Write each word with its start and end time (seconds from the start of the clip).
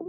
Om 0.00 0.06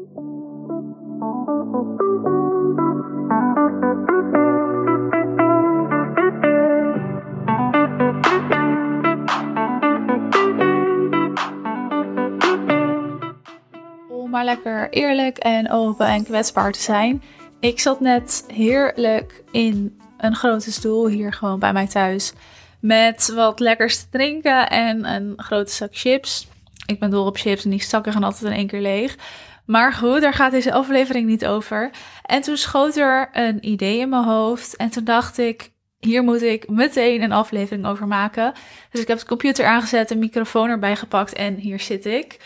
maar 14.29 14.45
lekker 14.45 14.89
eerlijk 14.89 15.37
en 15.37 15.71
open 15.71 16.07
en 16.07 16.23
kwetsbaar 16.23 16.71
te 16.71 16.81
zijn. 16.81 17.23
Ik 17.59 17.79
zat 17.79 17.99
net 17.99 18.43
heerlijk 18.47 19.43
in 19.51 19.99
een 20.17 20.35
grote 20.35 20.71
stoel 20.71 21.07
hier 21.07 21.33
gewoon 21.33 21.59
bij 21.59 21.73
mij 21.73 21.87
thuis. 21.87 22.33
Met 22.79 23.31
wat 23.35 23.59
lekkers 23.59 23.99
te 23.99 24.09
drinken 24.09 24.69
en 24.69 25.05
een 25.05 25.33
grote 25.37 25.71
zak 25.71 25.89
chips. 25.91 26.47
Ik 26.85 26.99
ben 26.99 27.09
dol 27.09 27.25
op 27.25 27.37
chips 27.37 27.63
en 27.63 27.69
die 27.69 27.83
zakken 27.83 28.13
gaan 28.13 28.23
altijd 28.23 28.51
in 28.51 28.57
één 28.57 28.67
keer 28.67 28.81
leeg. 28.81 29.17
Maar 29.65 29.93
goed, 29.93 30.21
daar 30.21 30.33
gaat 30.33 30.51
deze 30.51 30.73
aflevering 30.73 31.27
niet 31.27 31.45
over. 31.45 31.91
En 32.25 32.41
toen 32.41 32.57
schoot 32.57 32.95
er 32.95 33.29
een 33.31 33.67
idee 33.67 33.99
in 33.99 34.09
mijn 34.09 34.23
hoofd. 34.23 34.75
En 34.75 34.89
toen 34.89 35.03
dacht 35.03 35.37
ik, 35.37 35.71
hier 35.99 36.23
moet 36.23 36.41
ik 36.41 36.69
meteen 36.69 37.21
een 37.21 37.31
aflevering 37.31 37.85
over 37.85 38.07
maken. 38.07 38.53
Dus 38.91 39.01
ik 39.01 39.07
heb 39.07 39.19
de 39.19 39.25
computer 39.25 39.65
aangezet, 39.65 40.11
een 40.11 40.19
microfoon 40.19 40.69
erbij 40.69 40.95
gepakt 40.95 41.33
en 41.33 41.55
hier 41.55 41.79
zit 41.79 42.05
ik. 42.05 42.39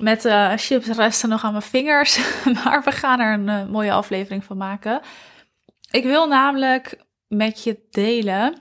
Met 0.00 0.24
uh, 0.24 0.52
chipsresten 0.56 1.28
nog 1.28 1.44
aan 1.44 1.52
mijn 1.52 1.62
vingers. 1.62 2.20
maar 2.64 2.82
we 2.84 2.92
gaan 2.92 3.20
er 3.20 3.32
een 3.32 3.48
uh, 3.48 3.66
mooie 3.72 3.92
aflevering 3.92 4.44
van 4.44 4.56
maken. 4.56 5.00
Ik 5.90 6.04
wil 6.04 6.28
namelijk 6.28 6.98
met 7.28 7.64
je 7.64 7.78
delen 7.90 8.58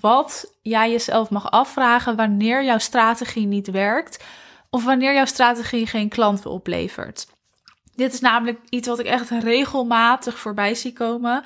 wat 0.00 0.54
jij 0.62 0.90
jezelf 0.90 1.30
mag 1.30 1.50
afvragen 1.50 2.16
wanneer 2.16 2.64
jouw 2.64 2.78
strategie 2.78 3.46
niet 3.46 3.70
werkt 3.70 4.24
of 4.74 4.84
wanneer 4.84 5.14
jouw 5.14 5.24
strategie 5.24 5.86
geen 5.86 6.08
klanten 6.08 6.50
oplevert. 6.50 7.26
Dit 7.94 8.12
is 8.12 8.20
namelijk 8.20 8.58
iets 8.68 8.88
wat 8.88 8.98
ik 8.98 9.06
echt 9.06 9.30
regelmatig 9.30 10.38
voorbij 10.38 10.74
zie 10.74 10.92
komen 10.92 11.42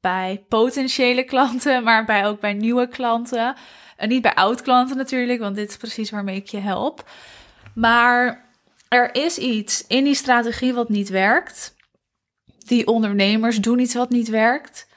bij 0.00 0.44
potentiële 0.48 1.24
klanten, 1.24 1.82
maar 1.84 2.04
bij 2.04 2.26
ook 2.26 2.40
bij 2.40 2.52
nieuwe 2.52 2.88
klanten. 2.88 3.54
En 3.96 4.08
niet 4.08 4.22
bij 4.22 4.34
oud 4.34 4.62
klanten 4.62 4.96
natuurlijk, 4.96 5.40
want 5.40 5.56
dit 5.56 5.68
is 5.68 5.76
precies 5.76 6.10
waarmee 6.10 6.36
ik 6.36 6.46
je 6.46 6.58
help. 6.58 7.10
Maar 7.74 8.48
er 8.88 9.14
is 9.14 9.38
iets 9.38 9.86
in 9.86 10.04
die 10.04 10.14
strategie 10.14 10.74
wat 10.74 10.88
niet 10.88 11.08
werkt. 11.08 11.74
Die 12.58 12.86
ondernemers 12.86 13.60
doen 13.60 13.78
iets 13.78 13.94
wat 13.94 14.10
niet 14.10 14.28
werkt. 14.28 14.88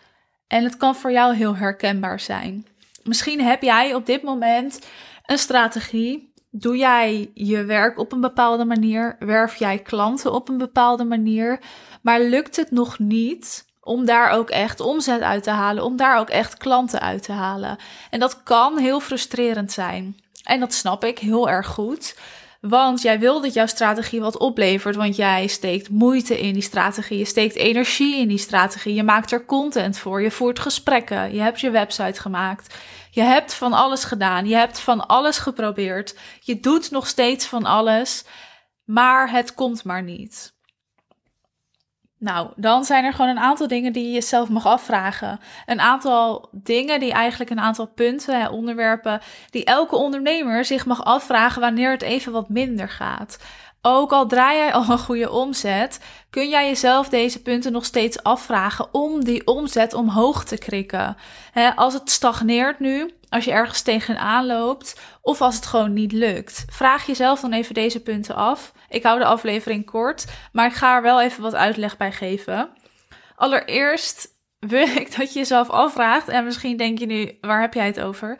En 0.47 0.63
het 0.63 0.77
kan 0.77 0.95
voor 0.95 1.11
jou 1.11 1.35
heel 1.35 1.55
herkenbaar 1.55 2.19
zijn. 2.19 2.67
Misschien 3.03 3.41
heb 3.41 3.61
jij 3.61 3.93
op 3.93 4.05
dit 4.05 4.23
moment 4.23 4.79
een 5.25 5.37
strategie. 5.37 6.32
Doe 6.55 6.77
jij 6.77 7.31
je 7.33 7.63
werk 7.63 7.97
op 7.99 8.11
een 8.11 8.21
bepaalde 8.21 8.65
manier? 8.65 9.15
Werf 9.19 9.55
jij 9.55 9.79
klanten 9.79 10.33
op 10.33 10.49
een 10.49 10.57
bepaalde 10.57 11.03
manier? 11.03 11.59
Maar 12.01 12.21
lukt 12.21 12.55
het 12.55 12.71
nog 12.71 12.99
niet 12.99 13.65
om 13.79 14.05
daar 14.05 14.29
ook 14.29 14.49
echt 14.49 14.79
omzet 14.79 15.21
uit 15.21 15.43
te 15.43 15.49
halen, 15.49 15.83
om 15.83 15.95
daar 15.95 16.19
ook 16.19 16.29
echt 16.29 16.57
klanten 16.57 17.01
uit 17.01 17.23
te 17.23 17.31
halen? 17.31 17.77
En 18.09 18.19
dat 18.19 18.43
kan 18.43 18.77
heel 18.77 18.99
frustrerend 18.99 19.71
zijn. 19.71 20.15
En 20.43 20.59
dat 20.59 20.73
snap 20.73 21.03
ik 21.03 21.19
heel 21.19 21.49
erg 21.49 21.67
goed. 21.67 22.17
Want 22.67 23.01
jij 23.01 23.19
wil 23.19 23.41
dat 23.41 23.53
jouw 23.53 23.65
strategie 23.65 24.21
wat 24.21 24.37
oplevert, 24.37 24.95
want 24.95 25.15
jij 25.15 25.47
steekt 25.47 25.89
moeite 25.89 26.39
in 26.39 26.53
die 26.53 26.61
strategie, 26.61 27.17
je 27.17 27.25
steekt 27.25 27.55
energie 27.55 28.17
in 28.17 28.27
die 28.27 28.37
strategie, 28.37 28.93
je 28.93 29.03
maakt 29.03 29.31
er 29.31 29.45
content 29.45 29.97
voor, 29.97 30.21
je 30.21 30.31
voert 30.31 30.59
gesprekken, 30.59 31.33
je 31.33 31.41
hebt 31.41 31.59
je 31.59 31.69
website 31.69 32.21
gemaakt, 32.21 32.75
je 33.09 33.21
hebt 33.21 33.53
van 33.53 33.73
alles 33.73 34.03
gedaan, 34.03 34.47
je 34.47 34.55
hebt 34.55 34.79
van 34.79 35.07
alles 35.07 35.37
geprobeerd, 35.37 36.17
je 36.39 36.59
doet 36.59 36.91
nog 36.91 37.07
steeds 37.07 37.45
van 37.45 37.65
alles, 37.65 38.25
maar 38.83 39.31
het 39.31 39.53
komt 39.53 39.83
maar 39.83 40.03
niet. 40.03 40.52
Nou, 42.23 42.51
dan 42.55 42.83
zijn 42.85 43.05
er 43.05 43.13
gewoon 43.13 43.29
een 43.29 43.39
aantal 43.39 43.67
dingen 43.67 43.93
die 43.93 44.05
je 44.05 44.11
jezelf 44.11 44.49
mag 44.49 44.65
afvragen. 44.65 45.39
Een 45.65 45.79
aantal 45.79 46.49
dingen 46.51 46.99
die 46.99 47.11
eigenlijk 47.11 47.49
een 47.49 47.59
aantal 47.59 47.85
punten, 47.85 48.51
onderwerpen, 48.51 49.21
die 49.49 49.65
elke 49.65 49.95
ondernemer 49.95 50.65
zich 50.65 50.85
mag 50.85 51.03
afvragen 51.03 51.61
wanneer 51.61 51.91
het 51.91 52.01
even 52.01 52.31
wat 52.31 52.49
minder 52.49 52.89
gaat. 52.89 53.37
Ook 53.85 54.11
al 54.11 54.27
draai 54.27 54.57
jij 54.57 54.73
al 54.73 54.89
een 54.89 54.97
goede 54.97 55.31
omzet, 55.31 55.99
kun 56.29 56.49
jij 56.49 56.67
jezelf 56.67 57.09
deze 57.09 57.41
punten 57.41 57.71
nog 57.71 57.85
steeds 57.85 58.23
afvragen 58.23 58.93
om 58.93 59.23
die 59.23 59.47
omzet 59.47 59.93
omhoog 59.93 60.43
te 60.43 60.57
krikken. 60.57 61.17
als 61.75 61.93
het 61.93 62.09
stagneert 62.09 62.79
nu, 62.79 63.13
als 63.29 63.45
je 63.45 63.51
ergens 63.51 63.81
tegenaan 63.81 64.45
loopt, 64.45 64.99
of 65.21 65.41
als 65.41 65.55
het 65.55 65.65
gewoon 65.65 65.93
niet 65.93 66.11
lukt, 66.11 66.65
vraag 66.69 67.05
jezelf 67.05 67.39
dan 67.39 67.53
even 67.53 67.73
deze 67.73 68.01
punten 68.01 68.35
af. 68.35 68.73
Ik 68.89 69.03
hou 69.03 69.19
de 69.19 69.25
aflevering 69.25 69.85
kort, 69.85 70.25
maar 70.51 70.67
ik 70.67 70.73
ga 70.73 70.95
er 70.95 71.01
wel 71.01 71.21
even 71.21 71.41
wat 71.41 71.55
uitleg 71.55 71.97
bij 71.97 72.11
geven. 72.11 72.69
Allereerst 73.35 74.27
wil 74.59 74.87
ik 74.87 75.15
dat 75.17 75.33
je 75.33 75.39
jezelf 75.39 75.69
afvraagt, 75.69 76.27
en 76.27 76.43
misschien 76.43 76.77
denk 76.77 76.99
je 76.99 77.05
nu, 77.05 77.37
waar 77.41 77.61
heb 77.61 77.73
jij 77.73 77.85
het 77.85 77.99
over? 77.99 78.37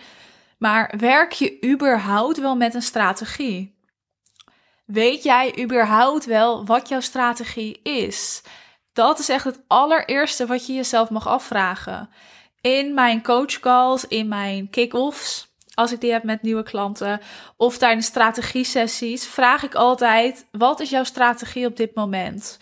Maar 0.57 0.93
werk 0.97 1.31
je 1.31 1.65
überhaupt 1.65 2.39
wel 2.39 2.55
met 2.55 2.73
een 2.73 2.81
strategie? 2.81 3.72
Weet 4.85 5.23
jij 5.23 5.59
überhaupt 5.59 6.25
wel 6.25 6.65
wat 6.65 6.89
jouw 6.89 6.99
strategie 6.99 7.79
is? 7.83 8.41
Dat 8.93 9.19
is 9.19 9.29
echt 9.29 9.43
het 9.43 9.59
allereerste 9.67 10.45
wat 10.45 10.65
je 10.67 10.73
jezelf 10.73 11.09
mag 11.09 11.27
afvragen. 11.27 12.09
In 12.61 12.93
mijn 12.93 13.23
coachcalls, 13.23 14.07
in 14.07 14.27
mijn 14.27 14.69
kick-offs, 14.69 15.53
als 15.73 15.91
ik 15.91 16.01
die 16.01 16.11
heb 16.11 16.23
met 16.23 16.41
nieuwe 16.41 16.63
klanten, 16.63 17.19
of 17.57 17.77
tijdens 17.77 18.05
strategie-sessies, 18.05 19.27
vraag 19.27 19.63
ik 19.63 19.75
altijd: 19.75 20.45
wat 20.51 20.79
is 20.79 20.89
jouw 20.89 21.03
strategie 21.03 21.65
op 21.65 21.77
dit 21.77 21.95
moment? 21.95 22.59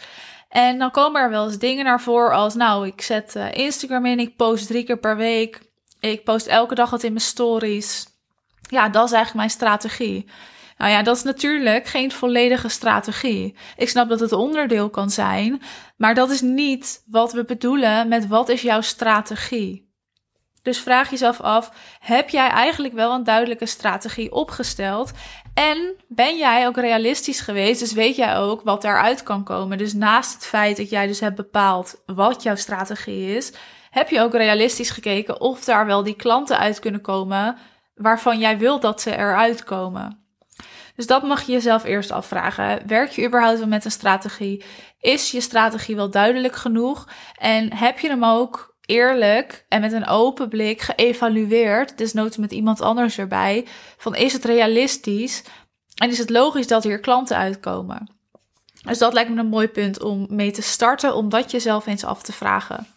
En 0.49 0.79
dan 0.79 0.91
komen 0.91 1.21
er 1.21 1.29
wel 1.29 1.45
eens 1.45 1.57
dingen 1.57 1.85
naar 1.85 2.01
voren 2.01 2.35
als: 2.35 2.55
nou, 2.55 2.87
ik 2.87 3.01
zet 3.01 3.35
uh, 3.35 3.51
Instagram 3.51 4.05
in, 4.05 4.19
ik 4.19 4.35
post 4.35 4.67
drie 4.67 4.83
keer 4.83 4.99
per 4.99 5.17
week, 5.17 5.61
ik 5.99 6.23
post 6.23 6.47
elke 6.47 6.75
dag 6.75 6.89
wat 6.89 7.03
in 7.03 7.13
mijn 7.13 7.25
stories. 7.25 8.05
Ja, 8.69 8.89
dat 8.89 9.05
is 9.05 9.11
eigenlijk 9.11 9.33
mijn 9.33 9.49
strategie. 9.49 10.29
Nou 10.81 10.93
ja, 10.93 11.03
dat 11.03 11.15
is 11.15 11.23
natuurlijk 11.23 11.85
geen 11.85 12.11
volledige 12.11 12.69
strategie. 12.69 13.55
Ik 13.75 13.89
snap 13.89 14.09
dat 14.09 14.19
het 14.19 14.31
onderdeel 14.31 14.89
kan 14.89 15.09
zijn, 15.09 15.61
maar 15.97 16.13
dat 16.13 16.29
is 16.29 16.41
niet 16.41 17.03
wat 17.07 17.33
we 17.33 17.45
bedoelen 17.45 18.07
met 18.07 18.27
wat 18.27 18.49
is 18.49 18.61
jouw 18.61 18.81
strategie. 18.81 19.93
Dus 20.61 20.79
vraag 20.79 21.09
jezelf 21.09 21.41
af: 21.41 21.71
heb 21.99 22.29
jij 22.29 22.47
eigenlijk 22.47 22.93
wel 22.93 23.13
een 23.13 23.23
duidelijke 23.23 23.65
strategie 23.65 24.31
opgesteld? 24.31 25.11
En 25.53 25.93
ben 26.07 26.37
jij 26.37 26.67
ook 26.67 26.77
realistisch 26.77 27.41
geweest? 27.41 27.79
Dus 27.79 27.93
weet 27.93 28.15
jij 28.15 28.37
ook 28.37 28.61
wat 28.61 28.81
daaruit 28.81 29.23
kan 29.23 29.43
komen? 29.43 29.77
Dus 29.77 29.93
naast 29.93 30.33
het 30.33 30.45
feit 30.45 30.77
dat 30.77 30.89
jij 30.89 31.07
dus 31.07 31.19
hebt 31.19 31.35
bepaald 31.35 32.01
wat 32.05 32.43
jouw 32.43 32.55
strategie 32.55 33.35
is, 33.35 33.53
heb 33.89 34.09
je 34.09 34.21
ook 34.21 34.33
realistisch 34.33 34.89
gekeken 34.89 35.41
of 35.41 35.63
daar 35.63 35.85
wel 35.85 36.03
die 36.03 36.15
klanten 36.15 36.57
uit 36.57 36.79
kunnen 36.79 37.01
komen 37.01 37.57
waarvan 37.95 38.39
jij 38.39 38.57
wilt 38.57 38.81
dat 38.81 39.01
ze 39.01 39.11
eruit 39.11 39.63
komen. 39.63 40.20
Dus 41.01 41.09
dat 41.09 41.23
mag 41.23 41.41
je 41.41 41.51
jezelf 41.51 41.83
eerst 41.83 42.11
afvragen. 42.11 42.87
Werk 42.87 43.11
je 43.11 43.25
überhaupt 43.25 43.59
wel 43.59 43.67
met 43.67 43.85
een 43.85 43.91
strategie? 43.91 44.63
Is 44.99 45.31
je 45.31 45.41
strategie 45.41 45.95
wel 45.95 46.09
duidelijk 46.09 46.55
genoeg? 46.55 47.07
En 47.39 47.73
heb 47.73 47.99
je 47.99 48.07
hem 48.07 48.25
ook 48.25 48.75
eerlijk 48.85 49.65
en 49.69 49.81
met 49.81 49.91
een 49.91 50.07
open 50.07 50.49
blik 50.49 50.81
geëvalueerd, 50.81 51.97
desnoods 51.97 52.37
met 52.37 52.51
iemand 52.51 52.81
anders 52.81 53.17
erbij, 53.17 53.67
van 53.97 54.15
is 54.15 54.33
het 54.33 54.45
realistisch 54.45 55.43
en 55.95 56.09
is 56.09 56.17
het 56.17 56.29
logisch 56.29 56.67
dat 56.67 56.83
hier 56.83 56.99
klanten 56.99 57.37
uitkomen? 57.37 58.09
Dus 58.81 58.97
dat 58.97 59.13
lijkt 59.13 59.29
me 59.29 59.39
een 59.39 59.47
mooi 59.47 59.67
punt 59.67 60.03
om 60.03 60.25
mee 60.29 60.51
te 60.51 60.61
starten, 60.61 61.15
om 61.15 61.29
dat 61.29 61.51
jezelf 61.51 61.87
eens 61.87 62.03
af 62.03 62.23
te 62.23 62.33
vragen. 62.33 62.87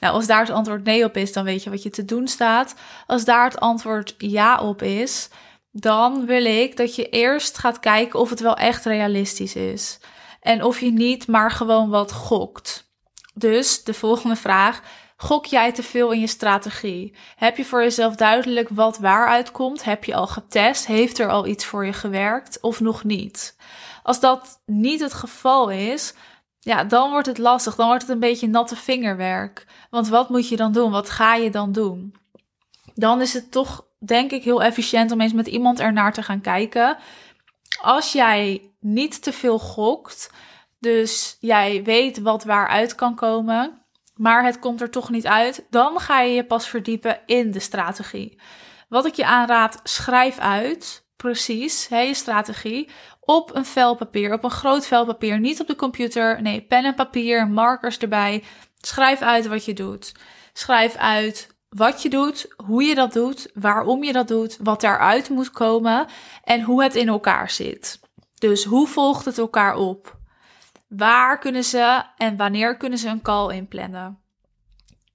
Nou, 0.00 0.14
als 0.14 0.26
daar 0.26 0.40
het 0.40 0.50
antwoord 0.50 0.84
nee 0.84 1.04
op 1.04 1.16
is, 1.16 1.32
dan 1.32 1.44
weet 1.44 1.62
je 1.62 1.70
wat 1.70 1.82
je 1.82 1.90
te 1.90 2.04
doen 2.04 2.28
staat. 2.28 2.74
Als 3.06 3.24
daar 3.24 3.44
het 3.44 3.60
antwoord 3.60 4.14
ja 4.18 4.60
op 4.60 4.82
is, 4.82 5.28
dan 5.72 6.26
wil 6.26 6.44
ik 6.44 6.76
dat 6.76 6.94
je 6.94 7.08
eerst 7.08 7.58
gaat 7.58 7.80
kijken 7.80 8.20
of 8.20 8.30
het 8.30 8.40
wel 8.40 8.56
echt 8.56 8.84
realistisch 8.84 9.54
is. 9.54 9.98
En 10.40 10.64
of 10.64 10.80
je 10.80 10.92
niet 10.92 11.26
maar 11.26 11.50
gewoon 11.50 11.88
wat 11.88 12.12
gokt. 12.12 12.90
Dus 13.34 13.84
de 13.84 13.94
volgende 13.94 14.36
vraag: 14.36 14.82
Gok 15.16 15.46
jij 15.46 15.72
te 15.72 15.82
veel 15.82 16.10
in 16.12 16.20
je 16.20 16.26
strategie? 16.26 17.16
Heb 17.36 17.56
je 17.56 17.64
voor 17.64 17.82
jezelf 17.82 18.16
duidelijk 18.16 18.68
wat 18.68 18.98
waaruit 18.98 19.50
komt? 19.50 19.84
Heb 19.84 20.04
je 20.04 20.14
al 20.14 20.26
getest? 20.26 20.86
Heeft 20.86 21.18
er 21.18 21.28
al 21.28 21.46
iets 21.46 21.64
voor 21.64 21.86
je 21.86 21.92
gewerkt 21.92 22.60
of 22.60 22.80
nog 22.80 23.04
niet? 23.04 23.56
Als 24.02 24.20
dat 24.20 24.60
niet 24.66 25.00
het 25.00 25.14
geval 25.14 25.70
is, 25.70 26.14
ja, 26.58 26.84
dan 26.84 27.10
wordt 27.10 27.26
het 27.26 27.38
lastig. 27.38 27.74
Dan 27.74 27.86
wordt 27.86 28.02
het 28.02 28.10
een 28.10 28.18
beetje 28.18 28.48
natte 28.48 28.76
vingerwerk. 28.76 29.66
Want 29.90 30.08
wat 30.08 30.28
moet 30.28 30.48
je 30.48 30.56
dan 30.56 30.72
doen? 30.72 30.90
Wat 30.90 31.10
ga 31.10 31.34
je 31.34 31.50
dan 31.50 31.72
doen? 31.72 32.14
Dan 32.94 33.20
is 33.20 33.32
het 33.32 33.50
toch 33.52 33.86
denk 34.06 34.30
ik 34.30 34.44
heel 34.44 34.62
efficiënt 34.62 35.10
om 35.10 35.20
eens 35.20 35.32
met 35.32 35.46
iemand 35.46 35.80
ernaar 35.80 36.12
te 36.12 36.22
gaan 36.22 36.40
kijken. 36.40 36.96
Als 37.80 38.12
jij 38.12 38.70
niet 38.80 39.22
te 39.22 39.32
veel 39.32 39.58
gokt, 39.58 40.30
dus 40.80 41.36
jij 41.40 41.82
weet 41.84 42.20
wat 42.20 42.44
waaruit 42.44 42.94
kan 42.94 43.14
komen, 43.14 43.82
maar 44.14 44.44
het 44.44 44.58
komt 44.58 44.80
er 44.80 44.90
toch 44.90 45.10
niet 45.10 45.26
uit, 45.26 45.66
dan 45.70 46.00
ga 46.00 46.20
je 46.20 46.34
je 46.34 46.44
pas 46.44 46.68
verdiepen 46.68 47.20
in 47.26 47.50
de 47.50 47.60
strategie. 47.60 48.40
Wat 48.88 49.06
ik 49.06 49.14
je 49.14 49.24
aanraad, 49.24 49.80
schrijf 49.82 50.38
uit 50.38 51.06
precies 51.16 51.88
hè, 51.88 51.98
je 51.98 52.14
strategie 52.14 52.88
op 53.20 53.54
een 53.54 53.64
vel 53.64 53.94
papier, 53.94 54.32
op 54.32 54.44
een 54.44 54.50
groot 54.50 54.86
vel 54.86 55.04
papier, 55.04 55.40
niet 55.40 55.60
op 55.60 55.66
de 55.66 55.76
computer. 55.76 56.42
Nee, 56.42 56.60
pen 56.60 56.84
en 56.84 56.94
papier, 56.94 57.48
markers 57.48 57.98
erbij. 57.98 58.44
Schrijf 58.80 59.20
uit 59.20 59.46
wat 59.46 59.64
je 59.64 59.72
doet. 59.72 60.12
Schrijf 60.52 60.96
uit 60.96 61.51
wat 61.76 62.02
je 62.02 62.08
doet, 62.08 62.54
hoe 62.66 62.82
je 62.82 62.94
dat 62.94 63.12
doet, 63.12 63.50
waarom 63.54 64.04
je 64.04 64.12
dat 64.12 64.28
doet, 64.28 64.58
wat 64.62 64.80
daaruit 64.80 65.28
moet 65.28 65.50
komen 65.50 66.06
en 66.44 66.62
hoe 66.62 66.82
het 66.82 66.94
in 66.94 67.08
elkaar 67.08 67.50
zit. 67.50 68.00
Dus 68.38 68.64
hoe 68.64 68.86
volgt 68.86 69.24
het 69.24 69.38
elkaar 69.38 69.76
op? 69.76 70.16
Waar 70.88 71.38
kunnen 71.38 71.64
ze 71.64 72.02
en 72.16 72.36
wanneer 72.36 72.76
kunnen 72.76 72.98
ze 72.98 73.08
een 73.08 73.22
call 73.22 73.54
inplannen? 73.54 74.18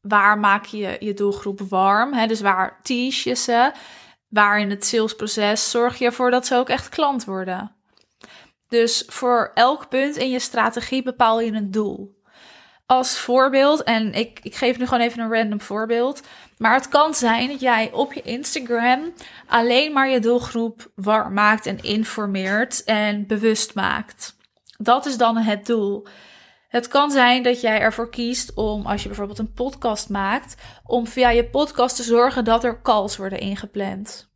Waar 0.02 0.40
maak 0.40 0.66
je 0.66 0.98
je 1.00 1.14
doelgroep 1.14 1.60
warm? 1.60 2.14
Hè? 2.14 2.28
Dus 2.28 2.42
waar 2.42 2.80
tease 2.82 3.30
je 3.30 3.36
ze? 3.36 3.72
Waar 4.28 4.60
in 4.60 4.70
het 4.70 4.86
salesproces 4.86 5.70
zorg 5.70 5.98
je 5.98 6.06
ervoor 6.06 6.32
dat 6.32 6.46
ze 6.46 6.56
ook 6.56 6.70
echt 6.70 6.90
klant 6.90 7.26
worden? 7.26 7.76
Dus 8.68 9.04
voor 9.08 9.52
elk 9.54 9.90
punt 9.90 10.16
in 10.16 10.30
je 10.30 10.40
strategie 10.40 11.04
bepaal 11.04 11.42
je 11.42 11.52
een 11.52 11.72
doel. 11.72 12.16
Als 12.86 13.20
voorbeeld, 13.20 13.84
en 13.84 14.14
ik, 14.14 14.40
ik 14.44 14.56
geef 14.56 14.78
nu 14.78 14.86
gewoon 14.86 15.04
even 15.04 15.20
een 15.20 15.34
random 15.34 15.62
voorbeeld. 15.62 16.22
Maar 16.58 16.74
het 16.74 16.88
kan 16.88 17.14
zijn 17.14 17.48
dat 17.48 17.60
jij 17.60 17.92
op 17.92 18.14
je 18.14 18.22
Instagram 18.22 19.14
alleen 19.48 19.94
maar 19.94 20.10
je 20.10 20.20
doelgroep 20.20 20.92
warm 20.96 21.34
maakt 21.34 21.66
en 21.66 21.82
informeert 21.82 22.84
en 22.84 23.28
bewust 23.28 23.76
maakt. 23.76 24.36
Dat 24.78 25.06
is 25.06 25.18
dan 25.18 25.38
het 25.38 25.66
doel. 25.66 26.08
Het 26.68 26.88
kan 26.88 27.12
zijn 27.12 27.44
dat 27.44 27.62
jij 27.62 27.80
ervoor 27.80 28.10
kiest 28.10 28.54
om, 28.54 28.86
als 28.86 29.02
je 29.02 29.08
bijvoorbeeld 29.08 29.40
een 29.40 29.54
podcast 29.54 30.10
maakt, 30.10 30.56
om 30.86 31.08
via 31.08 31.30
je 31.30 31.50
podcast 31.50 31.96
te 31.96 32.04
zorgen 32.04 32.44
dat 32.44 32.64
er 32.64 32.82
calls 32.82 33.18
worden 33.18 33.40
ingepland. 33.40 34.30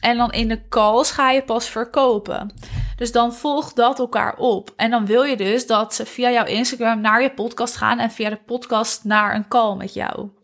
En 0.00 0.16
dan 0.16 0.32
in 0.32 0.48
de 0.48 0.68
calls 0.68 1.10
ga 1.10 1.30
je 1.30 1.42
pas 1.42 1.68
verkopen. 1.68 2.54
Dus 2.96 3.12
dan 3.12 3.34
volgt 3.34 3.76
dat 3.76 3.98
elkaar 3.98 4.36
op. 4.36 4.72
En 4.76 4.90
dan 4.90 5.06
wil 5.06 5.22
je 5.22 5.36
dus 5.36 5.66
dat 5.66 5.94
ze 5.94 6.06
via 6.06 6.30
jouw 6.30 6.44
Instagram 6.44 7.00
naar 7.00 7.22
je 7.22 7.30
podcast 7.30 7.76
gaan 7.76 7.98
en 7.98 8.10
via 8.10 8.30
de 8.30 8.40
podcast 8.46 9.04
naar 9.04 9.34
een 9.34 9.48
call 9.48 9.76
met 9.76 9.94
jou. 9.94 10.37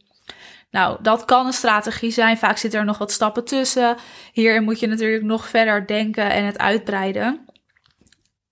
Nou, 0.75 0.97
dat 1.03 1.25
kan 1.25 1.47
een 1.47 1.53
strategie 1.53 2.11
zijn. 2.11 2.38
Vaak 2.38 2.56
zitten 2.56 2.81
er 2.81 2.87
nog 2.87 2.99
wat 2.99 3.12
stappen 3.12 3.44
tussen. 3.44 3.97
Hierin 4.32 4.65
moet 4.65 4.81
je 4.81 4.87
natuurlijk 4.87 5.23
nog 5.23 5.49
verder 5.49 5.87
denken 5.87 6.31
en 6.31 6.44
het 6.44 6.59
uitbreiden. 6.59 7.47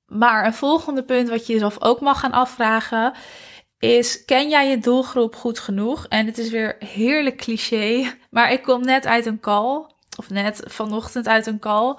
Maar 0.07 0.47
een 0.47 0.55
volgende 0.55 1.05
punt 1.05 1.29
wat 1.29 1.47
je 1.47 1.53
jezelf 1.53 1.83
ook 1.83 2.01
mag 2.01 2.21
gaan 2.21 2.33
afvragen 2.33 3.13
is: 3.79 4.25
ken 4.25 4.49
jij 4.49 4.69
je 4.69 4.79
doelgroep 4.79 5.37
goed 5.37 5.59
genoeg? 5.59 6.07
En 6.09 6.27
het 6.27 6.39
is 6.39 6.51
weer 6.51 6.77
heerlijk 6.79 7.37
cliché, 7.37 8.17
maar 8.31 8.53
ik 8.53 8.63
kom 8.63 8.85
net 8.85 9.07
uit 9.07 9.27
een 9.27 9.41
call, 9.41 9.87
of 10.19 10.31
net 10.31 10.63
vanochtend 10.65 11.29
uit 11.29 11.47
een 11.47 11.59
call. 11.59 11.97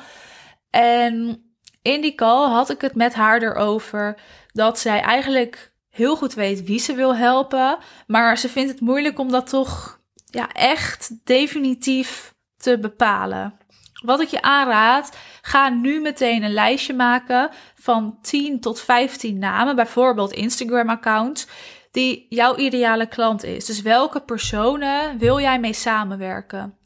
En 0.70 1.44
in 1.82 2.02
die 2.02 2.16
call 2.16 2.50
had 2.50 2.70
ik 2.70 2.82
het 2.82 2.96
met 2.96 3.14
haar 3.14 3.42
erover 3.42 4.20
dat 4.52 4.80
zij 4.80 5.02
eigenlijk 5.02 5.74
heel 5.90 6.16
goed 6.16 6.34
weet 6.34 6.64
wie 6.64 6.80
ze 6.80 6.96
wil 6.96 7.16
helpen, 7.16 7.78
maar 8.08 8.38
ze 8.38 8.50
vindt 8.50 8.72
het 8.72 8.82
moeilijk 8.82 9.20
om 9.20 9.32
dat 9.32 9.50
toch 9.50 10.02
ja, 10.34 10.52
echt 10.52 11.12
definitief 11.24 12.34
te 12.58 12.80
bepalen. 12.80 13.58
Wat 14.04 14.22
ik 14.22 14.28
je 14.28 14.42
aanraad, 14.42 15.18
ga 15.42 15.70
nu 15.70 16.02
meteen 16.02 16.44
een 16.44 16.54
lijstje 16.54 16.94
maken 16.94 17.50
van 17.76 18.18
10 18.22 18.60
tot 18.60 18.82
15 18.82 19.38
namen, 19.38 19.76
bijvoorbeeld 19.76 20.32
Instagram-accounts, 20.32 21.48
die 21.92 22.26
jouw 22.30 22.56
ideale 22.56 23.08
klant 23.08 23.44
is. 23.44 23.66
Dus 23.66 23.82
welke 23.82 24.22
personen 24.22 25.18
wil 25.18 25.40
jij 25.40 25.60
mee 25.60 25.74
samenwerken? 25.74 26.78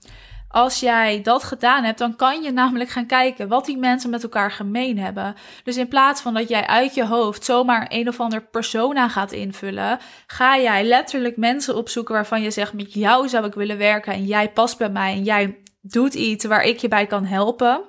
Als 0.57 0.80
jij 0.80 1.21
dat 1.21 1.44
gedaan 1.44 1.83
hebt, 1.83 1.98
dan 1.98 2.15
kan 2.15 2.42
je 2.42 2.51
namelijk 2.51 2.89
gaan 2.89 3.06
kijken 3.06 3.48
wat 3.48 3.65
die 3.65 3.77
mensen 3.77 4.09
met 4.09 4.24
elkaar 4.24 4.51
gemeen 4.51 5.00
hebben. 5.00 5.36
Dus 5.63 5.77
in 5.77 5.88
plaats 5.88 6.21
van 6.21 6.33
dat 6.33 6.50
jij 6.50 6.68
uit 6.68 6.94
je 6.94 7.06
hoofd 7.06 7.45
zomaar 7.45 7.86
een 7.89 8.07
of 8.07 8.19
ander 8.19 8.42
persona 8.42 9.09
gaat 9.09 9.31
invullen, 9.31 10.00
ga 10.27 10.57
jij 10.59 10.83
letterlijk 10.83 11.38
mensen 11.38 11.75
opzoeken 11.75 12.13
waarvan 12.13 12.42
je 12.42 12.51
zegt: 12.51 12.74
met 12.74 12.94
jou 12.94 13.27
zou 13.30 13.45
ik 13.45 13.54
willen 13.54 13.77
werken 13.77 14.13
en 14.13 14.25
jij 14.25 14.51
past 14.51 14.77
bij 14.77 14.89
mij 14.89 15.13
en 15.13 15.24
jij 15.24 15.57
doet 15.81 16.13
iets 16.13 16.45
waar 16.45 16.63
ik 16.63 16.77
je 16.77 16.88
bij 16.88 17.06
kan 17.06 17.25
helpen. 17.25 17.81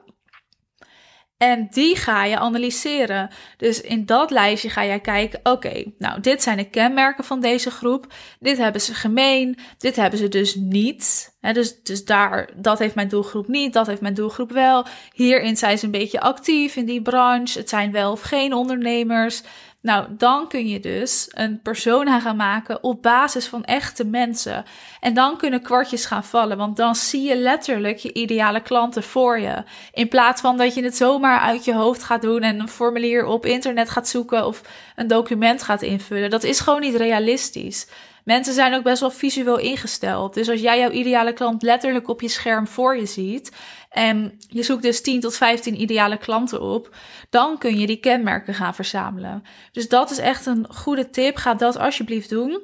En 1.39 1.67
die 1.71 1.97
ga 1.97 2.25
je 2.25 2.39
analyseren. 2.39 3.31
Dus 3.57 3.81
in 3.81 4.07
dat 4.07 4.31
lijstje 4.31 4.71
ga 4.71 4.85
jij 4.85 5.01
kijken: 5.01 5.41
oké, 5.43 5.85
nou, 5.99 6.21
dit 6.21 6.43
zijn 6.43 6.57
de 6.57 6.71
kenmerken 6.71 7.25
van 7.25 7.41
deze 7.41 7.71
groep. 7.71 8.07
Dit 8.41 8.57
hebben 8.57 8.81
ze 8.81 8.95
gemeen. 8.95 9.59
Dit 9.79 9.97
hebben 9.97 10.19
ze 10.19 10.29
dus 10.29 10.55
niet. 10.55 11.37
dus, 11.41 11.83
dus 11.83 12.05
daar, 12.05 12.51
dat 12.57 12.79
heeft 12.79 12.95
mijn 12.95 13.09
doelgroep 13.09 13.49
niet. 13.49 13.73
Dat 13.73 13.87
heeft 13.87 14.01
mijn 14.01 14.15
doelgroep 14.15 14.53
wel. 14.53 14.87
Hierin 15.13 15.57
zijn 15.57 15.79
ze 15.79 15.85
een 15.85 15.91
beetje 15.91 16.21
actief 16.21 16.77
in 16.77 16.87
die 16.87 17.03
branche. 17.03 17.59
Het 17.59 17.69
zijn 17.69 17.93
wel 17.93 18.13
of 18.13 18.21
geen 18.21 18.53
ondernemers. 18.53 19.43
Nou, 19.83 20.07
dan 20.11 20.49
kun 20.49 20.69
je 20.69 20.81
dus 20.81 21.29
een 21.31 21.63
persona 21.63 22.21
gaan 22.21 22.37
maken 22.37 22.83
op 22.83 23.03
basis 23.03 23.47
van 23.47 23.65
echte 23.65 24.05
mensen. 24.05 24.65
En 25.01 25.15
dan 25.15 25.37
kunnen 25.37 25.63
kwartjes 25.63 26.05
gaan 26.05 26.25
vallen, 26.25 26.57
want 26.57 26.77
dan 26.77 26.95
zie 26.95 27.23
je 27.23 27.37
letterlijk 27.37 27.99
je 27.99 28.13
ideale 28.13 28.61
klanten 28.61 29.03
voor 29.03 29.39
je. 29.39 29.63
In 29.93 30.09
plaats 30.09 30.41
van 30.41 30.57
dat 30.57 30.75
je 30.75 30.83
het 30.83 30.97
zomaar 30.97 31.41
uit 31.41 31.65
je 31.65 31.75
hoofd 31.75 32.03
gaat 32.03 32.23
doen 32.23 32.41
en 32.41 32.61
een 32.61 32.69
formulier 32.69 33.25
op 33.25 33.47
internet 33.47 33.91
gaat 33.91 34.09
zoeken 34.09 34.47
of 34.47 34.63
een 34.97 35.07
document 35.07 35.63
gaat 35.63 35.83
invullen. 35.83 36.31
Dat 36.31 36.45
is 36.45 36.61
gewoon 36.61 36.81
niet 36.81 36.95
realistisch. 36.95 37.87
Mensen 38.29 38.55
zijn 38.55 38.75
ook 38.75 38.83
best 38.83 39.01
wel 39.01 39.11
visueel 39.11 39.59
ingesteld. 39.59 40.35
Dus 40.35 40.49
als 40.49 40.61
jij 40.61 40.79
jouw 40.79 40.91
ideale 40.91 41.33
klant 41.33 41.63
letterlijk 41.63 42.09
op 42.09 42.21
je 42.21 42.29
scherm 42.29 42.67
voor 42.67 42.97
je 42.97 43.07
ziet 43.07 43.57
en 43.91 44.39
je 44.39 44.63
zoekt 44.63 44.83
dus 44.83 45.03
10 45.03 45.21
tot 45.21 45.37
15 45.37 45.81
ideale 45.81 46.17
klanten 46.17 46.61
op, 46.61 46.95
dan 47.31 47.59
kun 47.59 47.79
je 47.79 47.87
die 47.87 48.01
kenmerken 48.01 48.55
gaan 48.55 48.75
verzamelen. 48.75 49.43
Dus 49.73 49.89
dat 49.89 50.11
is 50.11 50.19
echt 50.19 50.47
een 50.47 50.67
goede 50.75 51.11
tip. 51.11 51.37
Ga 51.37 51.55
dat 51.55 51.79
alsjeblieft 51.79 52.29
doen. 52.29 52.63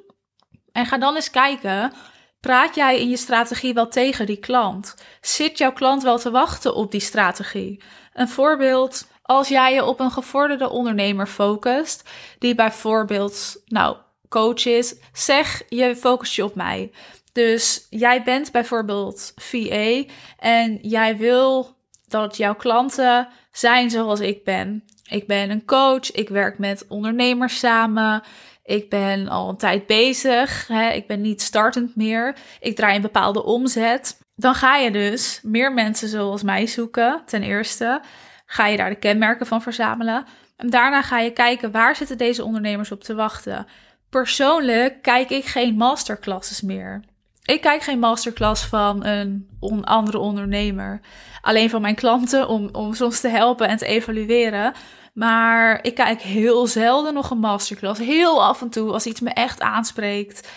En 0.73 0.87
ga 0.87 0.99
dan 0.99 1.15
eens 1.15 1.31
kijken. 1.31 1.93
Praat 2.41 2.75
jij 2.75 3.01
in 3.01 3.09
je 3.09 3.17
strategie 3.17 3.75
wel 3.75 3.89
tegen 3.89 4.27
die 4.27 4.41
klant? 4.41 4.95
Zit 5.21 5.59
jouw 5.59 5.73
klant 5.73 6.03
wel 6.03 6.19
te 6.19 6.31
wachten 6.31 6.75
op 6.75 6.91
die 6.91 7.01
strategie? 7.01 7.83
Een 8.13 8.29
voorbeeld, 8.29 9.09
als 9.23 9.49
jij 9.49 9.75
je 9.75 9.85
op 9.85 10.01
een 10.01 10.11
gevorderde 10.11 10.69
ondernemer 10.69 11.27
focust, 11.27 12.09
die 12.39 12.55
bijvoorbeeld, 12.55 13.63
nou, 13.67 13.97
coach 14.29 14.67
is, 14.67 14.94
zeg 15.12 15.62
je 15.69 15.97
focus 15.97 16.37
je 16.37 16.44
op 16.44 16.55
mij. 16.55 16.91
Dus 17.32 17.87
jij 17.91 18.23
bent 18.23 18.53
bijvoorbeeld 18.53 19.32
VA 19.37 20.05
en 20.38 20.79
jij 20.82 21.17
wil 21.17 21.76
dat 22.09 22.37
jouw 22.37 22.55
klanten 22.55 23.29
zijn 23.53 23.91
zoals 23.91 24.21
ik 24.21 24.44
ben. 24.44 24.85
Ik 25.09 25.26
ben 25.26 25.50
een 25.50 25.65
coach, 25.65 26.12
ik 26.12 26.29
werk 26.29 26.59
met 26.59 26.85
ondernemers 26.88 27.59
samen. 27.59 28.23
Ik 28.65 28.91
ben 28.91 29.29
al 29.29 29.49
een 29.49 29.56
tijd 29.56 29.87
bezig. 29.87 30.67
Hè? 30.69 30.91
Ik 30.91 31.06
ben 31.06 31.20
niet 31.20 31.43
startend 31.43 31.96
meer. 31.96 32.37
Ik 32.60 32.77
draai 32.77 32.96
een 32.96 33.03
bepaalde 33.03 33.44
omzet. 33.44 34.19
Dan 34.37 34.55
ga 34.55 34.77
je 34.77 34.91
dus 34.91 35.41
meer 35.43 35.72
mensen 35.72 36.08
zoals 36.08 36.43
mij 36.43 36.67
zoeken. 36.67 37.22
Ten 37.27 37.43
eerste 37.43 38.01
ga 38.46 38.67
je 38.67 38.77
daar 38.77 38.91
de 38.91 38.96
kenmerken 38.96 39.46
van 39.46 39.63
verzamelen. 39.63 40.25
En 40.56 40.70
daarna 40.70 41.03
ga 41.03 41.19
je 41.19 41.31
kijken 41.31 41.70
waar 41.70 41.96
zitten 41.96 42.19
deze 42.19 42.44
ondernemers 42.44 42.93
op 42.93 43.03
te 43.05 43.15
wachten. 43.15 43.67
Persoonlijk 44.15 45.03
kijk 45.03 45.31
ik 45.31 45.44
geen 45.44 45.75
masterclasses 45.75 46.61
meer. 46.61 47.05
Ik 47.44 47.61
kijk 47.61 47.83
geen 47.83 47.99
masterclass 47.99 48.65
van 48.65 49.05
een 49.05 49.49
andere 49.85 50.19
ondernemer. 50.19 51.01
Alleen 51.41 51.71
van 51.71 51.81
mijn 51.81 51.94
klanten 51.94 52.49
om, 52.49 52.69
om 52.73 52.94
soms 52.94 53.21
te 53.21 53.29
helpen 53.29 53.69
en 53.69 53.77
te 53.77 53.87
evalueren. 53.87 54.73
Maar 55.15 55.79
ik 55.83 55.94
kijk 55.94 56.21
heel 56.21 56.67
zelden 56.67 57.15
nog 57.15 57.31
een 57.31 57.39
masterclass. 57.39 58.01
Heel 58.01 58.44
af 58.44 58.61
en 58.61 58.71
toe 58.71 58.93
als 58.93 59.06
iets 59.06 59.21
me 59.21 59.31
echt 59.31 59.61
aanspreekt. 59.61 60.49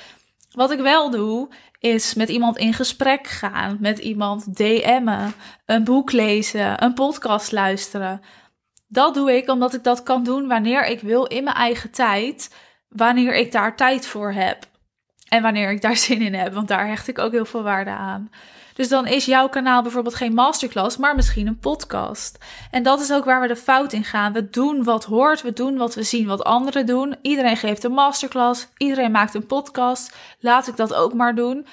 Wat 0.52 0.72
ik 0.72 0.80
wel 0.80 1.10
doe, 1.10 1.50
is 1.80 2.14
met 2.14 2.30
iemand 2.30 2.58
in 2.58 2.74
gesprek 2.74 3.28
gaan. 3.28 3.78
Met 3.80 4.00
iemand 4.00 4.56
DM'en. 4.56 5.34
Een 5.66 5.84
boek 5.84 6.12
lezen. 6.12 6.84
Een 6.84 6.94
podcast 6.94 7.52
luisteren. 7.52 8.22
Dat 8.88 9.14
doe 9.14 9.36
ik 9.36 9.50
omdat 9.50 9.74
ik 9.74 9.84
dat 9.84 10.04
kan 10.04 10.24
doen 10.24 10.48
wanneer 10.48 10.86
ik 10.86 11.02
wil 11.02 11.26
in 11.26 11.44
mijn 11.44 11.56
eigen 11.56 11.92
tijd. 11.92 12.50
Wanneer 12.98 13.36
ik 13.36 13.52
daar 13.52 13.76
tijd 13.76 14.06
voor 14.06 14.32
heb. 14.32 14.66
En 15.28 15.42
wanneer 15.42 15.72
ik 15.72 15.82
daar 15.82 15.96
zin 16.08 16.22
in 16.22 16.34
heb, 16.34 16.54
want 16.54 16.68
daar 16.68 16.88
hecht 16.88 17.08
ik 17.08 17.20
ook 17.20 17.32
heel 17.32 17.46
veel 17.46 17.64
waarde 17.64 17.90
aan. 17.90 18.30
Dus 18.74 18.90
dan 18.90 19.08
is 19.08 19.26
jouw 19.26 19.50
kanaal 19.50 19.82
bijvoorbeeld 19.82 20.16
geen 20.16 20.34
masterclass, 20.34 20.98
maar 20.98 21.16
misschien 21.16 21.48
een 21.48 21.60
podcast. 21.60 22.38
En 22.72 22.84
dat 22.84 23.02
is 23.02 23.12
ook 23.12 23.26
waar 23.26 23.42
we 23.42 23.48
de 23.48 23.56
fout 23.56 23.94
in 23.94 24.04
gaan. 24.04 24.34
We 24.34 24.50
doen 24.50 24.84
wat 24.84 25.04
hoort, 25.04 25.42
we 25.42 25.54
doen 25.54 25.78
wat 25.78 25.96
we 25.96 26.04
zien 26.04 26.28
wat 26.28 26.44
anderen 26.44 26.86
doen. 26.86 27.16
Iedereen 27.22 27.58
geeft 27.58 27.84
een 27.84 27.92
masterclass, 27.92 28.68
iedereen 28.78 29.12
maakt 29.12 29.34
een 29.34 29.46
podcast. 29.46 30.16
Laat 30.40 30.68
ik 30.68 30.76
dat 30.76 30.94
ook 30.94 31.14
maar 31.14 31.36
doen. 31.36 31.68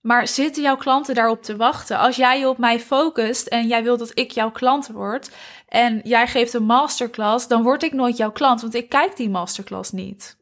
Maar 0.00 0.28
zitten 0.28 0.62
jouw 0.62 0.76
klanten 0.76 1.14
daarop 1.14 1.42
te 1.42 1.56
wachten? 1.56 1.98
Als 1.98 2.16
jij 2.16 2.38
je 2.38 2.48
op 2.48 2.58
mij 2.58 2.80
focust 2.80 3.46
en 3.46 3.66
jij 3.66 3.82
wilt 3.82 3.98
dat 3.98 4.12
ik 4.14 4.30
jouw 4.30 4.50
klant 4.50 4.88
word 4.88 5.30
en 5.68 6.00
jij 6.04 6.26
geeft 6.26 6.54
een 6.54 6.64
masterclass, 6.64 7.48
dan 7.48 7.62
word 7.62 7.82
ik 7.82 7.92
nooit 7.92 8.16
jouw 8.16 8.32
klant, 8.32 8.60
want 8.60 8.74
ik 8.74 8.88
kijk 8.88 9.16
die 9.16 9.30
masterclass 9.30 9.90
niet. 9.90 10.38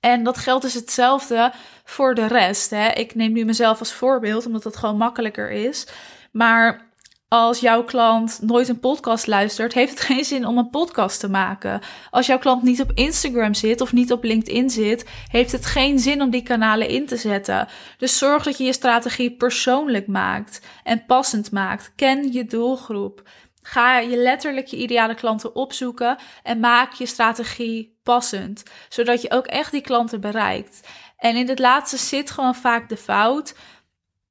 En 0.00 0.22
dat 0.24 0.38
geldt 0.38 0.62
dus 0.62 0.74
hetzelfde 0.74 1.52
voor 1.84 2.14
de 2.14 2.26
rest. 2.26 2.70
Hè. 2.70 2.88
Ik 2.88 3.14
neem 3.14 3.32
nu 3.32 3.44
mezelf 3.44 3.78
als 3.78 3.92
voorbeeld, 3.92 4.46
omdat 4.46 4.62
dat 4.62 4.76
gewoon 4.76 4.96
makkelijker 4.96 5.50
is. 5.50 5.86
Maar 6.32 6.84
Als 7.28 7.60
jouw 7.60 7.84
klant 7.84 8.38
nooit 8.42 8.68
een 8.68 8.80
podcast 8.80 9.26
luistert, 9.26 9.72
heeft 9.74 9.90
het 9.90 10.00
geen 10.10 10.24
zin 10.24 10.46
om 10.46 10.58
een 10.58 10.70
podcast 10.70 11.20
te 11.20 11.28
maken. 11.28 11.80
Als 12.10 12.26
jouw 12.26 12.38
klant 12.38 12.62
niet 12.62 12.80
op 12.80 12.92
Instagram 12.94 13.54
zit 13.54 13.80
of 13.80 13.92
niet 13.92 14.12
op 14.12 14.24
LinkedIn 14.24 14.70
zit, 14.70 15.08
heeft 15.28 15.52
het 15.52 15.66
geen 15.66 15.98
zin 15.98 16.22
om 16.22 16.30
die 16.30 16.42
kanalen 16.42 16.88
in 16.88 17.06
te 17.06 17.16
zetten. 17.16 17.68
Dus 17.98 18.18
zorg 18.18 18.42
dat 18.44 18.58
je 18.58 18.64
je 18.64 18.72
strategie 18.72 19.30
persoonlijk 19.30 20.06
maakt 20.06 20.60
en 20.84 21.04
passend 21.06 21.50
maakt. 21.50 21.92
Ken 21.96 22.32
je 22.32 22.44
doelgroep. 22.44 23.22
Ga 23.68 23.98
je 23.98 24.16
letterlijk 24.16 24.66
je 24.66 24.76
ideale 24.76 25.14
klanten 25.14 25.54
opzoeken 25.54 26.16
en 26.42 26.60
maak 26.60 26.92
je 26.92 27.06
strategie 27.06 27.98
passend, 28.02 28.62
zodat 28.88 29.22
je 29.22 29.30
ook 29.30 29.46
echt 29.46 29.72
die 29.72 29.80
klanten 29.80 30.20
bereikt. 30.20 30.88
En 31.16 31.36
in 31.36 31.48
het 31.48 31.58
laatste 31.58 31.96
zit 31.96 32.30
gewoon 32.30 32.54
vaak 32.54 32.88
de 32.88 32.96
fout 32.96 33.54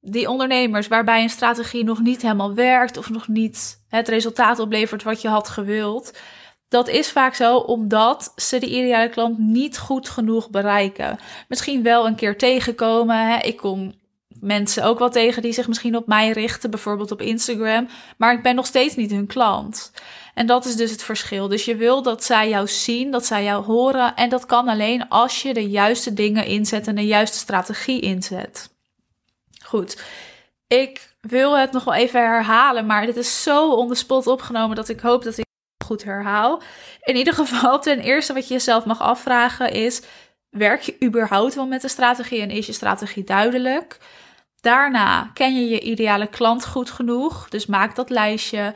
die 0.02 0.30
ondernemers 0.30 0.88
waarbij 0.88 1.22
een 1.22 1.30
strategie 1.30 1.84
nog 1.84 2.00
niet 2.00 2.22
helemaal 2.22 2.54
werkt 2.54 2.98
of 2.98 3.10
nog 3.10 3.28
niet 3.28 3.84
het 3.90 4.08
resultaat 4.08 4.60
oplevert 4.60 5.04
wat 5.04 5.22
je 5.22 5.28
had 5.28 5.50
gewild. 5.50 6.18
Dat 6.68 6.88
is 6.88 7.12
vaak 7.12 7.34
zo 7.34 7.58
omdat 7.58 8.34
ze 8.36 8.60
de 8.60 8.70
ideale 8.70 9.10
klant 9.10 9.38
niet 9.38 9.78
goed 9.78 10.10
genoeg 10.10 10.50
bereiken. 10.50 11.20
Misschien 11.48 11.84
wel 11.84 12.08
een 12.08 12.16
keer 12.16 12.38
tegenkomen. 12.38 13.28
Hè? 13.28 13.38
Ik 13.38 13.58
kom 13.58 13.94
mensen 14.42 14.84
ook 14.84 15.00
wel 15.00 15.10
tegen 15.10 15.42
die 15.42 15.54
zich 15.54 15.68
misschien 15.68 15.96
op 15.96 16.08
mij 16.08 16.32
richten, 16.32 16.70
bijvoorbeeld 16.70 17.12
op 17.12 17.22
Instagram, 17.22 17.88
maar 18.18 18.34
ik 18.34 18.44
ben 18.44 18.56
nog 18.56 18.66
steeds 18.66 18.96
niet 18.96 19.12
hun 19.12 19.28
klant. 19.28 19.92
En 20.34 20.46
dat 20.46 20.66
is 20.66 20.76
dus 20.76 20.92
het 20.92 21.04
verschil. 21.04 21.48
Dus 21.48 21.66
je 21.66 21.76
wil 21.76 22.02
dat 22.02 22.24
zij 22.24 22.50
jou 22.50 22.68
zien, 22.68 23.12
dat 23.12 23.26
zij 23.26 23.44
jou 23.44 23.66
horen. 23.66 24.16
En 24.16 24.30
dat 24.30 24.46
kan 24.46 24.68
alleen 24.68 25.10
als 25.10 25.42
je 25.42 25.54
de 25.54 25.70
juiste 25.70 26.14
dingen 26.14 26.46
inzet 26.46 26.88
en 26.88 26.96
de 26.96 27.06
juiste 27.06 27.38
strategie 27.38 28.02
inzet. 28.02 28.70
Goed. 29.64 30.04
Ik 30.68 31.10
wil 31.22 31.58
het 31.58 31.72
nog 31.72 31.84
wel 31.84 31.94
even 31.94 32.20
herhalen, 32.20 32.86
maar 32.86 33.06
dit 33.06 33.16
is 33.16 33.44
zo 33.44 33.72
on 33.72 33.88
the 33.88 33.96
spot 33.96 34.28
opgenomen 34.28 34.76
dat 34.76 34.90
ik 34.90 35.00
hoop 35.00 35.24
dat 35.24 35.38
ik 35.38 35.46
het 35.78 35.88
goed 35.88 36.04
herhaal. 36.04 36.62
In 37.04 37.16
ieder 37.16 37.34
geval, 37.34 37.80
ten 37.80 38.00
eerste 38.00 38.34
wat 38.34 38.48
je 38.48 38.54
jezelf 38.54 38.86
mag 38.86 39.02
afvragen 39.02 39.72
is: 39.72 40.02
werk 40.50 40.82
je 40.82 40.96
überhaupt 41.04 41.56
wel 41.56 41.68
met 41.68 41.82
de 41.82 41.88
strategie 41.88 42.42
en 42.42 42.50
is 42.50 42.66
je 42.66 42.74
strategie 42.74 43.24
duidelijk? 43.24 43.98
Daarna 44.66 45.30
ken 45.34 45.56
je 45.56 45.70
je 45.70 45.80
ideale 45.80 46.28
klant 46.28 46.66
goed 46.66 46.92
genoeg, 46.92 47.50
dus 47.50 47.66
maak 47.66 47.96
dat 47.96 48.10
lijstje. 48.10 48.74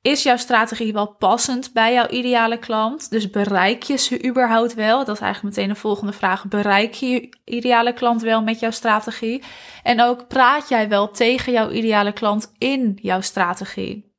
Is 0.00 0.22
jouw 0.22 0.36
strategie 0.36 0.92
wel 0.92 1.14
passend 1.14 1.72
bij 1.72 1.92
jouw 1.92 2.08
ideale 2.08 2.58
klant? 2.58 3.10
Dus 3.10 3.30
bereik 3.30 3.82
je 3.82 3.96
ze 3.96 4.24
überhaupt 4.26 4.74
wel? 4.74 5.04
Dat 5.04 5.14
is 5.14 5.22
eigenlijk 5.22 5.56
meteen 5.56 5.72
de 5.72 5.80
volgende 5.80 6.12
vraag. 6.12 6.44
Bereik 6.44 6.94
je 6.94 7.08
je 7.08 7.36
ideale 7.44 7.92
klant 7.92 8.22
wel 8.22 8.42
met 8.42 8.60
jouw 8.60 8.70
strategie? 8.70 9.42
En 9.82 10.02
ook 10.02 10.28
praat 10.28 10.68
jij 10.68 10.88
wel 10.88 11.10
tegen 11.10 11.52
jouw 11.52 11.70
ideale 11.70 12.12
klant 12.12 12.52
in 12.58 12.98
jouw 13.02 13.20
strategie? 13.20 14.14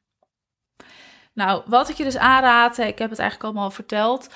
Nou, 1.33 1.61
wat 1.65 1.89
ik 1.89 1.95
je 1.95 2.03
dus 2.03 2.17
aanraad, 2.17 2.77
ik 2.77 2.99
heb 2.99 3.09
het 3.09 3.19
eigenlijk 3.19 3.49
allemaal 3.49 3.71
verteld. 3.71 4.29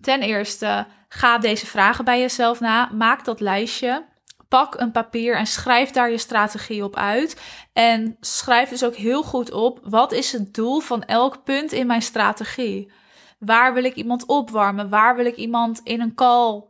Ten 0.00 0.22
eerste, 0.22 0.86
ga 1.08 1.38
deze 1.38 1.66
vragen 1.66 2.04
bij 2.04 2.20
jezelf 2.20 2.60
na. 2.60 2.88
Maak 2.92 3.24
dat 3.24 3.40
lijstje. 3.40 4.12
Pak 4.48 4.80
een 4.80 4.90
papier 4.90 5.36
en 5.36 5.46
schrijf 5.46 5.90
daar 5.90 6.10
je 6.10 6.18
strategie 6.18 6.84
op 6.84 6.96
uit. 6.96 7.40
En 7.72 8.16
schrijf 8.20 8.68
dus 8.68 8.84
ook 8.84 8.94
heel 8.94 9.22
goed 9.22 9.52
op: 9.52 9.80
wat 9.82 10.12
is 10.12 10.32
het 10.32 10.54
doel 10.54 10.80
van 10.80 11.04
elk 11.04 11.44
punt 11.44 11.72
in 11.72 11.86
mijn 11.86 12.02
strategie? 12.02 12.92
Waar 13.38 13.74
wil 13.74 13.84
ik 13.84 13.94
iemand 13.94 14.26
opwarmen? 14.26 14.88
Waar 14.88 15.16
wil 15.16 15.26
ik 15.26 15.36
iemand 15.36 15.80
in 15.84 16.00
een 16.00 16.14
call 16.14 16.64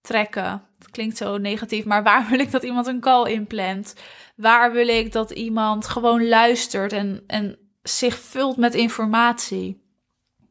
trekken? 0.00 0.62
Dat 0.78 0.90
klinkt 0.90 1.16
zo 1.16 1.38
negatief, 1.38 1.84
maar 1.84 2.02
waar 2.02 2.26
wil 2.30 2.38
ik 2.38 2.50
dat 2.50 2.62
iemand 2.62 2.86
een 2.86 3.00
call 3.00 3.30
inplant? 3.30 3.94
Waar 4.36 4.72
wil 4.72 4.88
ik 4.88 5.12
dat 5.12 5.30
iemand 5.30 5.86
gewoon 5.86 6.28
luistert 6.28 6.92
en, 6.92 7.22
en 7.26 7.58
zich 7.82 8.18
vult 8.18 8.56
met 8.56 8.74
informatie? 8.74 9.87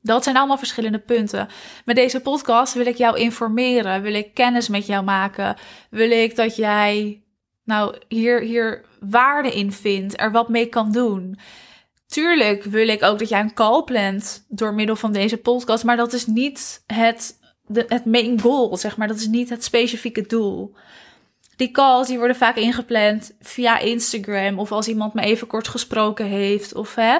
Dat 0.07 0.23
zijn 0.23 0.37
allemaal 0.37 0.57
verschillende 0.57 0.99
punten. 0.99 1.47
Met 1.85 1.95
deze 1.95 2.19
podcast 2.19 2.73
wil 2.73 2.85
ik 2.85 2.97
jou 2.97 3.19
informeren, 3.19 4.01
wil 4.01 4.13
ik 4.13 4.33
kennis 4.33 4.67
met 4.67 4.85
jou 4.85 5.03
maken, 5.03 5.55
wil 5.89 6.11
ik 6.11 6.35
dat 6.35 6.55
jij 6.55 7.21
nou 7.63 7.95
hier, 8.07 8.41
hier 8.41 8.85
waarde 8.99 9.51
in 9.51 9.71
vindt, 9.71 10.19
er 10.19 10.31
wat 10.31 10.49
mee 10.49 10.65
kan 10.65 10.91
doen. 10.91 11.39
Tuurlijk 12.07 12.63
wil 12.63 12.87
ik 12.87 13.03
ook 13.03 13.19
dat 13.19 13.29
jij 13.29 13.39
een 13.39 13.53
call 13.53 13.83
plant 13.83 14.45
door 14.47 14.73
middel 14.73 14.95
van 14.95 15.11
deze 15.11 15.37
podcast, 15.37 15.83
maar 15.83 15.97
dat 15.97 16.13
is 16.13 16.25
niet 16.25 16.83
het, 16.85 17.39
de, 17.65 17.85
het 17.87 18.05
main 18.05 18.41
goal, 18.41 18.77
zeg 18.77 18.97
maar. 18.97 19.07
Dat 19.07 19.17
is 19.17 19.27
niet 19.27 19.49
het 19.49 19.63
specifieke 19.63 20.21
doel. 20.21 20.75
Die 21.55 21.71
calls 21.71 22.07
die 22.07 22.17
worden 22.17 22.35
vaak 22.35 22.55
ingepland 22.55 23.35
via 23.39 23.79
Instagram 23.79 24.59
of 24.59 24.71
als 24.71 24.87
iemand 24.87 25.13
me 25.13 25.21
even 25.21 25.47
kort 25.47 25.67
gesproken 25.67 26.25
heeft 26.25 26.73
of 26.73 26.95
hè, 26.95 27.17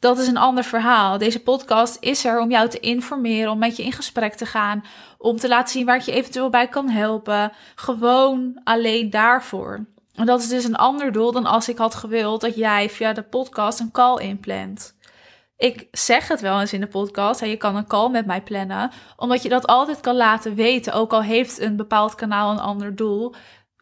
dat 0.00 0.18
is 0.18 0.26
een 0.26 0.36
ander 0.36 0.64
verhaal. 0.64 1.18
Deze 1.18 1.42
podcast 1.42 1.96
is 2.00 2.24
er 2.24 2.40
om 2.40 2.50
jou 2.50 2.68
te 2.68 2.80
informeren, 2.80 3.50
om 3.50 3.58
met 3.58 3.76
je 3.76 3.82
in 3.82 3.92
gesprek 3.92 4.34
te 4.34 4.46
gaan, 4.46 4.84
om 5.18 5.36
te 5.36 5.48
laten 5.48 5.72
zien 5.72 5.86
waar 5.86 5.96
ik 5.96 6.02
je 6.02 6.12
eventueel 6.12 6.50
bij 6.50 6.68
kan 6.68 6.88
helpen. 6.88 7.52
Gewoon 7.74 8.60
alleen 8.64 9.10
daarvoor. 9.10 9.86
En 10.14 10.26
dat 10.26 10.40
is 10.40 10.48
dus 10.48 10.64
een 10.64 10.76
ander 10.76 11.12
doel 11.12 11.32
dan 11.32 11.46
als 11.46 11.68
ik 11.68 11.78
had 11.78 11.94
gewild 11.94 12.40
dat 12.40 12.56
jij 12.56 12.90
via 12.90 13.12
de 13.12 13.22
podcast 13.22 13.80
een 13.80 13.90
call 13.90 14.18
inplant. 14.18 14.98
Ik 15.56 15.88
zeg 15.90 16.28
het 16.28 16.40
wel 16.40 16.60
eens 16.60 16.72
in 16.72 16.80
de 16.80 16.86
podcast, 16.86 17.40
je 17.40 17.56
kan 17.56 17.76
een 17.76 17.86
call 17.86 18.10
met 18.10 18.26
mij 18.26 18.42
plannen, 18.42 18.90
omdat 19.16 19.42
je 19.42 19.48
dat 19.48 19.66
altijd 19.66 20.00
kan 20.00 20.16
laten 20.16 20.54
weten, 20.54 20.92
ook 20.92 21.12
al 21.12 21.22
heeft 21.22 21.60
een 21.60 21.76
bepaald 21.76 22.14
kanaal 22.14 22.52
een 22.52 22.58
ander 22.58 22.96
doel. 22.96 23.34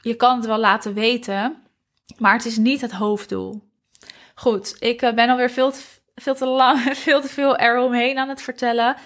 Je 0.03 0.15
kan 0.15 0.37
het 0.37 0.47
wel 0.47 0.59
laten 0.59 0.95
weten, 0.95 1.57
maar 2.17 2.33
het 2.33 2.45
is 2.45 2.57
niet 2.57 2.81
het 2.81 2.93
hoofddoel. 2.93 3.63
Goed, 4.35 4.77
ik 4.79 5.03
eh, 5.03 5.15
ben 5.15 5.29
alweer 5.29 5.51
veel 5.51 5.71
te 5.71 5.98
veel 6.21 6.35
te 6.35 6.47
lang, 6.47 6.81
veel 6.97 7.21
te 7.21 7.29
veel 7.29 7.57
eromheen 7.57 8.19
aan 8.19 8.29
het 8.29 8.43
vertellen. 8.43 8.97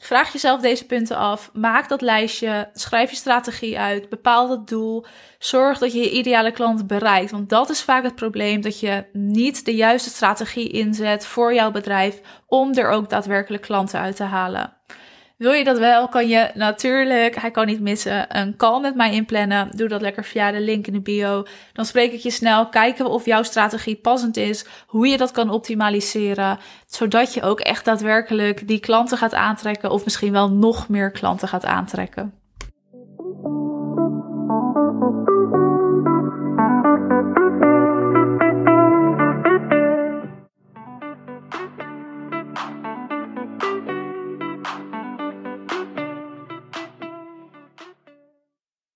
Vraag 0.00 0.32
jezelf 0.32 0.60
deze 0.60 0.86
punten 0.86 1.16
af. 1.16 1.50
Maak 1.52 1.88
dat 1.88 2.00
lijstje. 2.00 2.70
Schrijf 2.72 3.10
je 3.10 3.16
strategie 3.16 3.78
uit. 3.78 4.08
Bepaal 4.08 4.50
het 4.50 4.68
doel. 4.68 5.04
Zorg 5.38 5.78
dat 5.78 5.92
je 5.92 5.98
je 5.98 6.10
ideale 6.10 6.50
klant 6.50 6.86
bereikt. 6.86 7.30
Want 7.30 7.48
dat 7.48 7.70
is 7.70 7.82
vaak 7.82 8.02
het 8.02 8.14
probleem: 8.14 8.60
dat 8.60 8.80
je 8.80 9.04
niet 9.12 9.64
de 9.64 9.74
juiste 9.74 10.10
strategie 10.10 10.68
inzet 10.68 11.26
voor 11.26 11.54
jouw 11.54 11.70
bedrijf 11.70 12.20
om 12.46 12.74
er 12.74 12.90
ook 12.90 13.08
daadwerkelijk 13.08 13.62
klanten 13.62 14.00
uit 14.00 14.16
te 14.16 14.22
halen. 14.22 14.76
Wil 15.40 15.52
je 15.52 15.64
dat 15.64 15.78
wel, 15.78 16.08
kan 16.08 16.28
je 16.28 16.50
natuurlijk, 16.54 17.36
hij 17.40 17.50
kan 17.50 17.66
niet 17.66 17.80
missen, 17.80 18.38
een 18.38 18.56
call 18.56 18.80
met 18.80 18.94
mij 18.94 19.12
inplannen. 19.12 19.68
Doe 19.76 19.88
dat 19.88 20.00
lekker 20.00 20.24
via 20.24 20.50
de 20.50 20.60
link 20.60 20.86
in 20.86 20.92
de 20.92 21.00
bio. 21.00 21.44
Dan 21.72 21.84
spreek 21.84 22.12
ik 22.12 22.20
je 22.20 22.30
snel, 22.30 22.68
kijken 22.68 23.06
of 23.06 23.24
jouw 23.24 23.42
strategie 23.42 23.96
passend 23.96 24.36
is, 24.36 24.66
hoe 24.86 25.06
je 25.06 25.16
dat 25.16 25.30
kan 25.30 25.50
optimaliseren, 25.50 26.58
zodat 26.86 27.34
je 27.34 27.42
ook 27.42 27.60
echt 27.60 27.84
daadwerkelijk 27.84 28.68
die 28.68 28.80
klanten 28.80 29.18
gaat 29.18 29.34
aantrekken 29.34 29.90
of 29.90 30.04
misschien 30.04 30.32
wel 30.32 30.50
nog 30.50 30.88
meer 30.88 31.10
klanten 31.10 31.48
gaat 31.48 31.64
aantrekken. 31.64 32.39